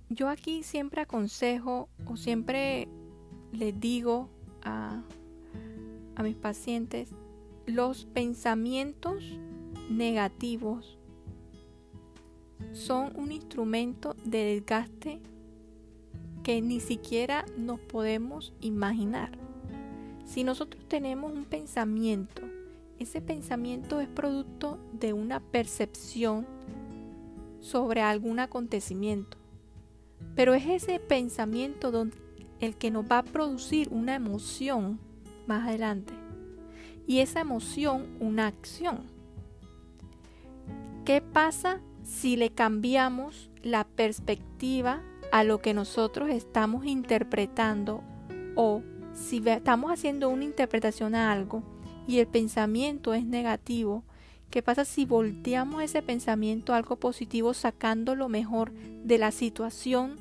Yo 0.09 0.29
aquí 0.29 0.63
siempre 0.63 1.03
aconsejo 1.03 1.89
o 2.07 2.17
siempre 2.17 2.89
les 3.53 3.79
digo 3.79 4.31
a, 4.63 5.03
a 6.15 6.23
mis 6.23 6.37
pacientes, 6.37 7.11
los 7.67 8.07
pensamientos 8.07 9.25
negativos 9.91 10.99
son 12.73 13.13
un 13.17 13.33
instrumento 13.33 14.15
de 14.25 14.45
desgaste 14.45 15.21
que 16.43 16.61
ni 16.61 16.81
siquiera 16.81 17.45
nos 17.57 17.81
podemos 17.81 18.53
imaginar. 18.61 19.39
Si 20.25 20.45
nosotros 20.45 20.85
tenemos 20.89 21.33
un 21.33 21.45
pensamiento 21.45 22.43
ese 22.99 23.21
pensamiento 23.21 24.01
es 24.01 24.09
producto 24.09 24.79
de 24.93 25.13
una 25.13 25.41
percepción 25.41 26.47
sobre 27.61 28.01
algún 28.01 28.39
acontecimiento. 28.39 29.37
Pero 30.35 30.55
es 30.55 30.67
ese 30.67 30.99
pensamiento 30.99 32.07
el 32.61 32.77
que 32.77 32.91
nos 32.91 33.05
va 33.05 33.19
a 33.19 33.25
producir 33.25 33.89
una 33.91 34.15
emoción 34.15 34.99
más 35.47 35.69
adelante. 35.69 36.15
Y 37.07 37.19
esa 37.19 37.41
emoción 37.41 38.07
una 38.19 38.47
acción. 38.47 39.01
¿Qué 41.05 41.21
pasa 41.21 41.81
si 42.07 42.37
le 42.37 42.51
cambiamos 42.51 43.51
la 43.63 43.85
perspectiva 43.85 45.03
a 45.33 45.43
lo 45.43 45.61
que 45.61 45.75
nosotros 45.75 46.31
estamos 46.31 46.87
interpretando 46.87 48.03
o 48.55 48.83
si 49.13 49.43
estamos 49.47 49.91
haciendo 49.91 50.29
una 50.29 50.45
interpretación 50.45 51.15
a 51.15 51.33
algo 51.33 51.63
y 52.07 52.21
el 52.21 52.29
pensamiento 52.29 53.13
es 53.13 53.25
negativo, 53.25 54.05
¿qué 54.51 54.63
pasa 54.63 54.85
si 54.85 55.05
volteamos 55.05 55.83
ese 55.83 56.01
pensamiento 56.01 56.73
a 56.73 56.77
algo 56.77 56.97
positivo 56.97 57.55
sacando 57.55 58.15
lo 58.15 58.29
mejor 58.29 58.73
de 58.73 59.19
la 59.19 59.33
situación 59.33 60.17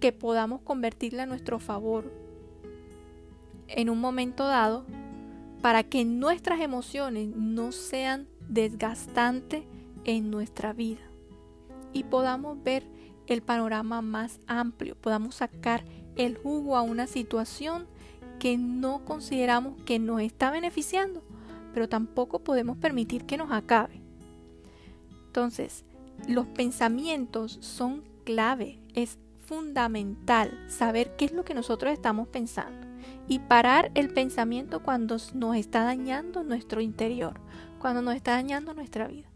que 0.00 0.10
podamos 0.10 0.60
convertirla 0.62 1.22
a 1.22 1.26
nuestro 1.26 1.60
favor 1.60 2.12
en 3.68 3.88
un 3.88 4.00
momento 4.00 4.44
dado 4.44 4.84
para 5.60 5.84
que 5.84 6.04
nuestras 6.04 6.60
emociones 6.60 7.28
no 7.28 7.70
sean 7.70 8.26
desgastantes 8.48 9.62
en 10.04 10.28
nuestra 10.32 10.72
vida 10.72 11.11
y 11.92 12.04
podamos 12.04 12.62
ver 12.62 12.86
el 13.26 13.42
panorama 13.42 14.02
más 14.02 14.40
amplio, 14.46 14.96
podamos 14.96 15.36
sacar 15.36 15.84
el 16.16 16.36
jugo 16.36 16.76
a 16.76 16.82
una 16.82 17.06
situación 17.06 17.86
que 18.38 18.58
no 18.58 19.04
consideramos 19.04 19.80
que 19.84 19.98
nos 19.98 20.20
está 20.20 20.50
beneficiando, 20.50 21.22
pero 21.72 21.88
tampoco 21.88 22.40
podemos 22.40 22.76
permitir 22.76 23.24
que 23.24 23.36
nos 23.36 23.52
acabe. 23.52 24.02
Entonces, 25.26 25.84
los 26.28 26.46
pensamientos 26.46 27.58
son 27.60 28.02
clave, 28.24 28.78
es 28.94 29.18
fundamental 29.46 30.58
saber 30.68 31.16
qué 31.16 31.24
es 31.26 31.32
lo 31.32 31.44
que 31.44 31.54
nosotros 31.54 31.92
estamos 31.92 32.28
pensando 32.28 32.86
y 33.28 33.38
parar 33.38 33.90
el 33.94 34.12
pensamiento 34.12 34.82
cuando 34.82 35.16
nos 35.34 35.56
está 35.56 35.84
dañando 35.84 36.42
nuestro 36.42 36.80
interior, 36.80 37.40
cuando 37.78 38.02
nos 38.02 38.14
está 38.14 38.32
dañando 38.32 38.74
nuestra 38.74 39.08
vida. 39.08 39.31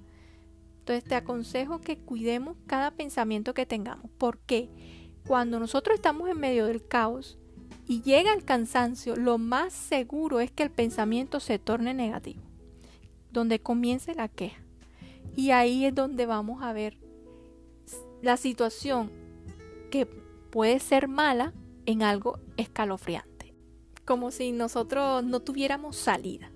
Entonces 0.87 1.03
te 1.03 1.17
aconsejo 1.17 1.81
que 1.81 1.99
cuidemos 1.99 2.57
cada 2.69 2.93
pensamiento 2.93 3.55
que 3.55 3.67
tengamos, 3.67 4.09
porque 4.19 4.69
cuando 5.27 5.59
nosotros 5.59 5.97
estamos 5.97 6.29
en 6.29 6.39
medio 6.39 6.67
del 6.67 6.87
caos 6.87 7.39
y 7.89 8.03
llega 8.03 8.33
el 8.33 8.45
cansancio, 8.45 9.17
lo 9.17 9.37
más 9.37 9.73
seguro 9.73 10.39
es 10.39 10.53
que 10.53 10.63
el 10.63 10.71
pensamiento 10.71 11.41
se 11.41 11.59
torne 11.59 11.93
negativo, 11.93 12.41
donde 13.33 13.59
comience 13.59 14.15
la 14.15 14.29
queja. 14.29 14.63
Y 15.35 15.51
ahí 15.51 15.87
es 15.87 15.93
donde 15.93 16.25
vamos 16.25 16.63
a 16.63 16.73
ver 16.73 16.97
la 18.23 18.37
situación 18.37 19.11
que 19.91 20.07
puede 20.07 20.79
ser 20.79 21.09
mala 21.09 21.53
en 21.85 22.05
algo 22.05 22.39
escalofriante. 22.57 23.57
Como 24.05 24.31
si 24.31 24.53
nosotros 24.53 25.25
no 25.25 25.41
tuviéramos 25.41 25.97
salida. 25.97 26.53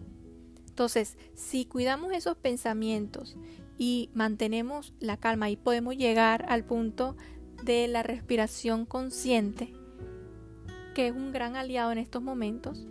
Entonces, 0.69 1.19
si 1.35 1.65
cuidamos 1.65 2.13
esos 2.13 2.37
pensamientos 2.37 3.37
y 3.81 4.11
mantenemos 4.13 4.93
la 5.01 5.17
calma 5.17 5.49
y 5.49 5.57
podemos 5.57 5.97
llegar 5.97 6.45
al 6.51 6.65
punto 6.65 7.17
de 7.65 7.89
la 7.89 8.03
respiración 8.03 8.85
consciente, 8.85 9.73
que 10.95 11.07
es 11.07 11.15
un 11.15 11.33
gran 11.33 11.57
aliado 11.57 11.91
en 11.91 11.97
estos 11.97 12.23
momentos. 12.23 12.87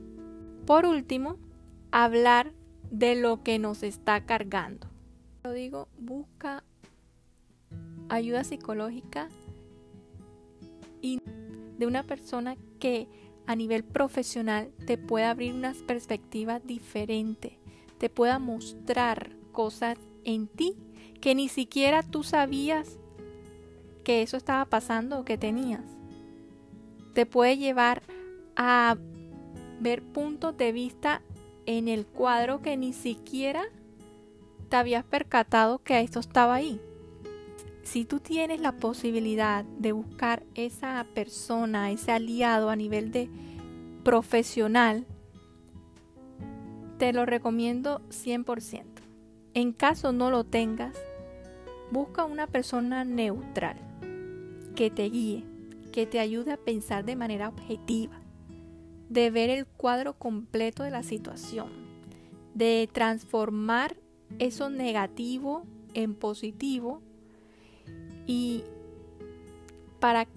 Por 0.66 0.88
último, 0.88 1.38
hablar 1.92 2.54
de 2.90 3.14
lo 3.14 3.44
que 3.44 3.60
nos 3.60 3.84
está 3.84 4.26
cargando. 4.26 4.88
Lo 5.44 5.54
digo, 5.54 5.90
busca 6.00 6.64
ayuda 8.10 8.44
psicológica 8.44 9.30
y 11.04 11.22
de 11.78 11.86
una 11.86 12.02
persona 12.02 12.58
que 12.80 13.08
a 13.46 13.56
nivel 13.56 13.84
profesional 13.84 14.72
te 14.88 14.98
pueda 14.98 15.30
abrir 15.30 15.54
unas 15.54 15.84
perspectivas 15.84 16.66
diferentes, 16.66 17.54
te 18.00 18.10
pueda 18.10 18.40
mostrar 18.40 19.38
cosas 19.52 20.00
en 20.24 20.48
ti 20.48 20.76
que 21.22 21.36
ni 21.36 21.50
siquiera 21.50 22.04
tú 22.04 22.24
sabías 22.24 22.98
que 24.04 24.22
eso 24.22 24.38
estaba 24.38 24.66
pasando 24.66 25.20
o 25.20 25.26
que 25.26 25.38
tenías. 25.38 25.84
Te 27.14 27.26
puede 27.26 27.58
llevar 27.58 28.04
a 28.56 28.98
ver 29.80 30.04
puntos 30.04 30.56
de 30.58 30.72
vista 30.72 31.22
en 31.66 31.88
el 31.88 32.06
cuadro 32.06 32.62
que 32.62 32.78
ni 32.78 32.94
siquiera 32.94 33.64
te 34.70 34.76
habías 34.76 35.04
percatado 35.04 35.80
que 35.80 36.00
esto 36.02 36.20
estaba 36.20 36.56
ahí 36.56 36.80
si 37.90 38.06
tú 38.06 38.20
tienes 38.20 38.62
la 38.62 38.74
posibilidad 38.74 39.66
de 39.80 39.94
buscar 39.94 40.44
esa 40.54 41.08
persona, 41.16 41.90
ese 41.90 42.12
aliado 42.12 42.70
a 42.70 42.76
nivel 42.76 43.12
de 43.12 43.30
profesional, 44.04 45.08
te 47.00 47.14
lo 47.14 47.26
recomiendo 47.26 48.00
100%. 48.10 48.84
En 49.54 49.74
caso 49.74 50.12
no 50.12 50.30
lo 50.30 50.44
tengas, 50.44 50.96
busca 51.92 52.26
una 52.26 52.48
persona 52.48 53.04
neutral 53.04 53.78
que 54.76 54.92
te 54.92 55.10
guíe, 55.10 55.44
que 55.92 56.06
te 56.06 56.20
ayude 56.20 56.52
a 56.52 56.58
pensar 56.58 57.04
de 57.04 57.16
manera 57.16 57.50
objetiva, 57.50 58.20
de 59.10 59.32
ver 59.32 59.50
el 59.50 59.66
cuadro 59.66 60.14
completo 60.14 60.84
de 60.84 60.92
la 60.92 61.04
situación, 61.04 61.70
de 62.54 62.88
transformar 62.92 63.98
eso 64.38 64.70
negativo 64.70 65.64
en 65.94 66.14
positivo 66.14 67.02
y 68.28 68.64
para 70.00 70.28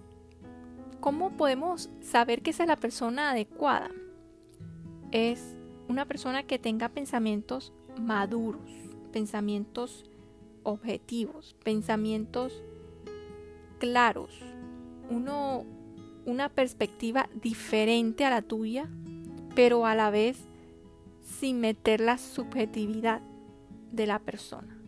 cómo 1.00 1.36
podemos 1.36 1.90
saber 2.00 2.42
que 2.42 2.50
esa 2.50 2.62
es 2.62 2.68
la 2.68 2.76
persona 2.76 3.32
adecuada. 3.32 3.90
Es 5.10 5.56
una 5.88 6.06
persona 6.06 6.44
que 6.44 6.58
tenga 6.58 6.88
pensamientos 6.88 7.72
maduros, 8.00 8.62
pensamientos 9.12 10.10
objetivos, 10.62 11.56
pensamientos 11.62 12.62
claros, 13.78 14.30
uno, 15.10 15.64
una 16.24 16.48
perspectiva 16.48 17.28
diferente 17.42 18.24
a 18.24 18.30
la 18.30 18.42
tuya, 18.42 18.88
pero 19.54 19.86
a 19.86 19.94
la 19.94 20.10
vez 20.10 20.38
sin 21.22 21.60
meter 21.60 22.00
la 22.00 22.18
subjetividad 22.18 23.22
de 23.90 24.06
la 24.06 24.18
persona 24.18 24.82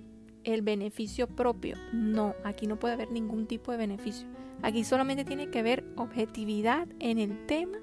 el 0.44 0.62
beneficio 0.62 1.26
propio. 1.26 1.76
No, 1.92 2.34
aquí 2.44 2.66
no 2.66 2.78
puede 2.78 2.94
haber 2.94 3.10
ningún 3.10 3.46
tipo 3.46 3.72
de 3.72 3.78
beneficio. 3.78 4.28
Aquí 4.62 4.84
solamente 4.84 5.24
tiene 5.24 5.50
que 5.50 5.58
haber 5.58 5.84
objetividad 5.96 6.86
en 7.00 7.18
el 7.18 7.46
tema, 7.46 7.78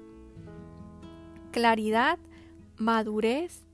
claridad, 1.50 2.18
madurez, 2.76 3.66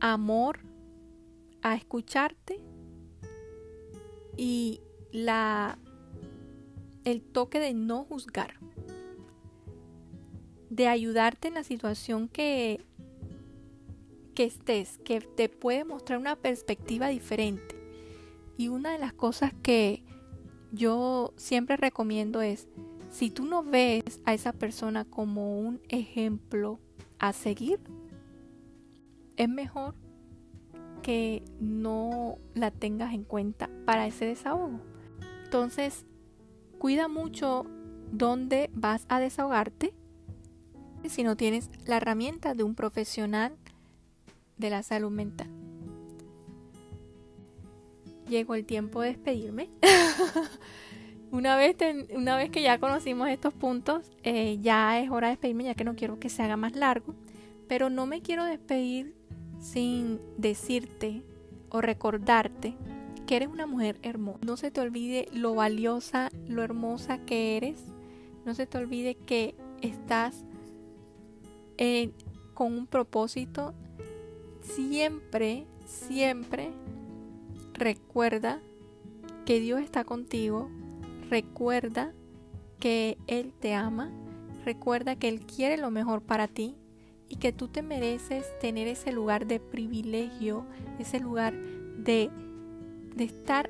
amor 0.00 0.60
a 1.64 1.74
escucharte 1.74 2.60
y 4.36 4.80
la 5.10 5.78
el 7.04 7.22
toque 7.22 7.58
de 7.58 7.74
no 7.74 8.04
juzgar, 8.04 8.54
de 10.70 10.86
ayudarte 10.88 11.48
en 11.48 11.54
la 11.54 11.64
situación 11.64 12.28
que 12.28 12.80
que 14.34 14.44
estés, 14.44 14.98
que 14.98 15.20
te 15.20 15.48
puede 15.48 15.84
mostrar 15.84 16.18
una 16.18 16.36
perspectiva 16.36 17.08
diferente. 17.08 17.76
Y 18.58 18.68
una 18.68 18.92
de 18.92 18.98
las 18.98 19.12
cosas 19.12 19.52
que 19.62 20.02
yo 20.72 21.32
siempre 21.36 21.76
recomiendo 21.76 22.42
es, 22.42 22.68
si 23.10 23.30
tú 23.30 23.44
no 23.44 23.62
ves 23.62 24.20
a 24.24 24.34
esa 24.34 24.52
persona 24.52 25.04
como 25.04 25.60
un 25.60 25.80
ejemplo 25.88 26.80
a 27.20 27.32
seguir, 27.32 27.78
es 29.36 29.48
mejor 29.48 29.94
que 31.04 31.42
no 31.60 32.38
la 32.54 32.70
tengas 32.70 33.12
en 33.12 33.24
cuenta 33.24 33.68
para 33.84 34.06
ese 34.06 34.24
desahogo. 34.24 34.80
Entonces, 35.44 36.06
cuida 36.78 37.08
mucho 37.08 37.66
dónde 38.10 38.70
vas 38.72 39.04
a 39.10 39.20
desahogarte 39.20 39.92
si 41.04 41.22
no 41.22 41.36
tienes 41.36 41.68
la 41.86 41.98
herramienta 41.98 42.54
de 42.54 42.62
un 42.62 42.74
profesional 42.74 43.54
de 44.56 44.70
la 44.70 44.82
salud 44.82 45.10
mental. 45.10 45.50
Llegó 48.26 48.54
el 48.54 48.64
tiempo 48.64 49.02
de 49.02 49.08
despedirme. 49.08 49.68
una, 51.30 51.58
vez 51.58 51.76
una 52.16 52.38
vez 52.38 52.48
que 52.48 52.62
ya 52.62 52.78
conocimos 52.78 53.28
estos 53.28 53.52
puntos, 53.52 54.10
eh, 54.22 54.56
ya 54.62 54.98
es 54.98 55.10
hora 55.10 55.28
de 55.28 55.32
despedirme 55.32 55.64
ya 55.64 55.74
que 55.74 55.84
no 55.84 55.96
quiero 55.96 56.18
que 56.18 56.30
se 56.30 56.42
haga 56.42 56.56
más 56.56 56.74
largo. 56.74 57.14
Pero 57.68 57.90
no 57.90 58.06
me 58.06 58.22
quiero 58.22 58.46
despedir 58.46 59.14
sin 59.60 60.20
decirte 60.36 61.22
o 61.70 61.80
recordarte 61.80 62.76
que 63.26 63.36
eres 63.36 63.48
una 63.48 63.66
mujer 63.66 63.98
hermosa. 64.02 64.38
No 64.44 64.56
se 64.56 64.70
te 64.70 64.80
olvide 64.80 65.28
lo 65.32 65.54
valiosa, 65.54 66.30
lo 66.46 66.62
hermosa 66.62 67.18
que 67.18 67.56
eres. 67.56 67.82
No 68.44 68.54
se 68.54 68.66
te 68.66 68.78
olvide 68.78 69.14
que 69.14 69.54
estás 69.80 70.44
eh, 71.78 72.10
con 72.52 72.72
un 72.72 72.86
propósito 72.86 73.74
siempre, 74.62 75.66
siempre 75.86 76.70
recuerda 77.72 78.60
que 79.44 79.60
Dios 79.60 79.80
está 79.80 80.04
contigo, 80.04 80.70
recuerda 81.28 82.12
que 82.80 83.18
Él 83.26 83.52
te 83.58 83.74
ama, 83.74 84.10
recuerda 84.64 85.16
que 85.16 85.28
Él 85.28 85.40
quiere 85.40 85.76
lo 85.76 85.90
mejor 85.90 86.22
para 86.22 86.48
ti 86.48 86.76
y 87.34 87.36
que 87.36 87.52
tú 87.52 87.66
te 87.66 87.82
mereces 87.82 88.46
tener 88.60 88.86
ese 88.86 89.10
lugar 89.10 89.48
de 89.48 89.58
privilegio, 89.58 90.64
ese 91.00 91.18
lugar 91.18 91.52
de, 91.52 92.30
de 93.16 93.24
estar 93.24 93.68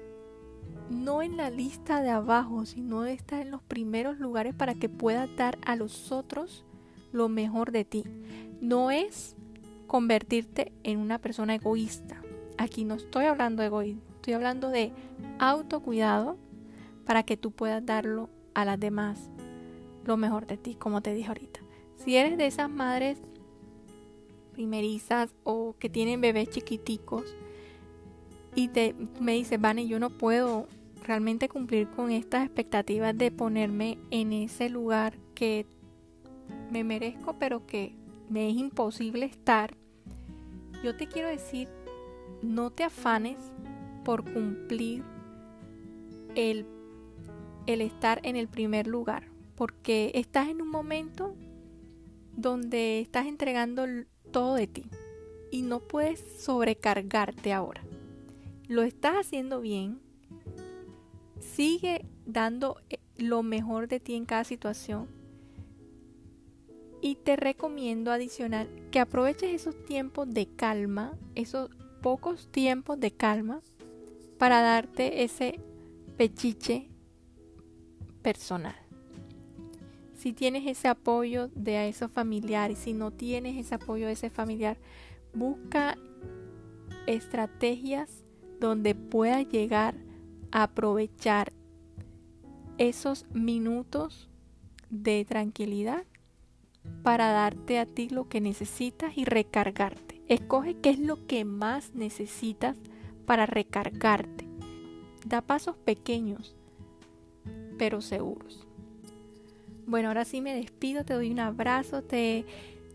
no 0.90 1.22
en 1.22 1.38
la 1.38 1.48
lista 1.48 2.03
de 2.03 2.11
abajo, 2.11 2.66
sino 2.66 3.00
de 3.00 3.14
estar 3.14 3.40
en 3.40 3.50
los 3.50 3.62
primeros 3.62 4.18
lugares 4.18 4.55
para 4.55 4.74
que 4.74 4.90
puedas 4.90 5.35
dar 5.35 5.57
a 5.64 5.77
los 5.77 6.12
otros 6.12 6.66
lo 7.11 7.31
mejor 7.31 7.72
de 7.72 7.87
ti. 7.87 8.05
No 8.61 8.90
es 8.90 9.35
convertirte 9.87 10.74
en 10.83 10.98
una 10.98 11.18
persona 11.18 11.55
egoísta. 11.55 12.20
Aquí 12.59 12.85
no 12.85 12.96
estoy 12.96 13.24
hablando 13.24 13.62
de 13.62 13.68
egoísmo, 13.68 14.03
estoy 14.16 14.35
hablando 14.35 14.68
de 14.68 14.92
autocuidado 15.38 16.37
para 17.07 17.22
que 17.22 17.38
tú 17.38 17.50
puedas 17.50 17.85
darlo 17.87 18.29
a 18.53 18.66
las 18.66 18.79
demás 18.79 19.31
lo 20.05 20.18
mejor 20.18 20.46
de 20.46 20.59
ti, 20.59 20.74
como 20.74 21.00
te 21.00 21.14
dije 21.14 21.29
ahorita. 21.29 21.61
Si 21.96 22.14
eres 22.14 22.37
de 22.37 22.46
esas 22.46 22.68
madres 22.68 23.22
primerizas 24.55 25.35
o 25.45 25.77
que 25.79 25.90
tienen 25.90 26.21
bebés 26.21 26.49
chiquiticos 26.51 27.37
y 28.55 28.69
te 28.69 28.95
me 29.21 29.33
dices, 29.33 29.61
Vane, 29.61 29.87
yo 29.87 29.99
no 29.99 30.11
puedo 30.11 30.69
realmente 31.03 31.49
cumplir 31.49 31.88
con 31.88 32.11
estas 32.11 32.45
expectativas 32.45 33.17
de 33.17 33.31
ponerme 33.31 33.99
en 34.11 34.33
ese 34.33 34.71
lugar 34.71 35.19
que 35.35 35.67
me 36.71 36.85
merezco, 36.85 37.37
pero 37.38 37.67
que 37.67 37.95
me 38.31 38.49
es 38.49 38.57
imposible 38.57 39.27
estar 39.27 39.77
yo 40.85 40.95
te 40.95 41.07
quiero 41.09 41.29
decir, 41.29 41.67
no 42.43 42.71
te 42.71 42.85
afanes 42.85 43.38
por 44.05 44.23
cumplir 44.23 45.03
el, 46.35 46.67
el 47.67 47.81
estar 47.81 48.21
en 48.23 48.37
el 48.37 48.49
primer 48.49 48.87
lugar, 48.87 49.31
porque 49.55 50.12
estás 50.14 50.49
en 50.49 50.61
un 50.61 50.69
momento 50.69 51.35
donde 52.37 53.01
estás 53.01 53.27
entregando 53.27 53.87
todo 54.35 54.57
de 54.57 54.66
ti 54.66 54.85
y 55.53 55.62
no 55.62 55.79
puedes 55.79 56.18
sobrecargarte 56.42 57.53
ahora. 57.53 57.83
Lo 58.66 58.83
estás 58.83 59.14
haciendo 59.14 59.61
bien, 59.61 60.01
sigue 61.38 62.05
dando 62.27 62.81
eh, 62.90 62.99
lo 63.16 63.44
mejor 63.44 63.87
de 63.87 64.01
ti 64.01 64.16
en 64.16 64.25
cada 64.25 64.42
situación. 64.42 65.07
Y 67.01 67.14
te 67.14 67.37
recomiendo 67.37 68.11
adicional 68.11 68.68
que 68.90 68.99
aproveches 68.99 69.55
esos 69.55 69.85
tiempos 69.85 70.29
de 70.29 70.47
calma, 70.47 71.16
esos 71.37 71.70
pocos 72.03 72.49
tiempos 72.51 72.99
de 72.99 73.12
calma, 73.12 73.61
para 74.37 74.62
darte 74.62 75.23
ese 75.23 75.61
pechiche 76.16 76.88
personal. 78.20 78.84
Si 80.25 80.33
tienes 80.33 80.67
ese 80.67 80.89
apoyo 80.89 81.49
de 81.49 81.87
esos 81.87 82.11
familiares, 82.11 82.79
si 82.79 82.95
no 82.95 83.11
tienes 83.11 83.59
ese 83.59 83.75
apoyo 83.75 84.07
de 84.07 84.13
ese 84.13 84.31
familiar, 84.31 84.79
busca 85.35 85.99
estrategias 87.07 88.23
donde 88.59 88.95
puedas 88.95 89.47
llegar 89.47 89.95
a 90.51 90.63
aprovechar 90.63 91.53
esos 92.79 93.27
minutos 93.35 94.31
de 94.89 95.27
tranquilidad 95.27 96.05
para 97.03 97.31
darte 97.31 97.79
a 97.79 97.85
ti 97.85 98.09
lo 98.09 98.27
que 98.27 98.41
necesitas 98.41 99.19
y 99.19 99.27
recargarte. 99.27 100.23
Escoge 100.27 100.75
qué 100.79 100.89
es 100.89 101.01
lo 101.01 101.27
que 101.27 101.45
más 101.45 101.95
necesitas 101.95 102.79
para 103.27 103.45
recargarte. 103.45 104.47
Da 105.27 105.43
pasos 105.43 105.77
pequeños, 105.77 106.57
pero 107.77 108.01
seguros. 108.01 108.63
Bueno, 109.87 110.09
ahora 110.09 110.25
sí 110.25 110.40
me 110.40 110.55
despido, 110.55 111.05
te 111.05 111.14
doy 111.14 111.31
un 111.31 111.40
abrazo, 111.40 112.03
te 112.03 112.44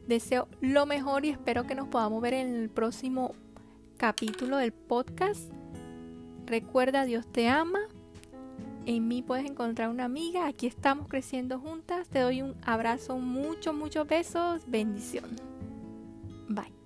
deseo 0.07 0.47
lo 0.59 0.85
mejor 0.85 1.25
y 1.25 1.29
espero 1.29 1.67
que 1.67 1.75
nos 1.75 1.87
podamos 1.87 2.21
ver 2.21 2.33
en 2.33 2.55
el 2.55 2.69
próximo 2.69 3.35
capítulo 3.97 4.57
del 4.57 4.71
podcast. 4.71 5.51
Recuerda, 6.45 7.05
Dios 7.05 7.27
te 7.31 7.47
ama. 7.47 7.79
En 8.85 9.07
mí 9.07 9.21
puedes 9.21 9.45
encontrar 9.45 9.89
una 9.89 10.05
amiga. 10.05 10.47
Aquí 10.47 10.65
estamos 10.65 11.07
creciendo 11.07 11.59
juntas. 11.59 12.07
Te 12.07 12.19
doy 12.19 12.41
un 12.41 12.55
abrazo, 12.63 13.19
muchos, 13.19 13.75
muchos 13.75 14.07
besos. 14.07 14.63
Bendición. 14.65 15.35
Bye. 16.47 16.78